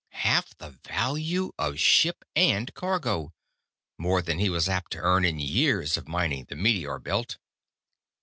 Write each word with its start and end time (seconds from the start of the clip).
Half 0.25 0.57
the 0.57 0.79
value 0.83 1.51
of 1.59 1.77
ship 1.79 2.25
and 2.35 2.73
cargo! 2.73 3.35
More 3.99 4.23
than 4.23 4.39
he 4.39 4.49
was 4.49 4.67
apt 4.67 4.93
to 4.93 4.97
earn 4.97 5.23
in 5.23 5.37
years 5.39 5.95
of 5.95 6.07
mining 6.07 6.45
the 6.45 6.55
meteor 6.55 6.97
belt. 6.97 7.37